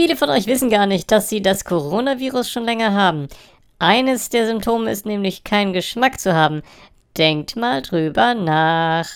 Viele 0.00 0.16
von 0.16 0.30
euch 0.30 0.46
wissen 0.46 0.70
gar 0.70 0.86
nicht, 0.86 1.12
dass 1.12 1.28
sie 1.28 1.42
das 1.42 1.66
Coronavirus 1.66 2.50
schon 2.50 2.64
länger 2.64 2.94
haben. 2.94 3.28
Eines 3.78 4.30
der 4.30 4.46
Symptome 4.46 4.90
ist 4.90 5.04
nämlich 5.04 5.44
keinen 5.44 5.74
Geschmack 5.74 6.18
zu 6.18 6.34
haben. 6.34 6.62
Denkt 7.18 7.54
mal 7.54 7.82
drüber 7.82 8.32
nach. 8.32 9.10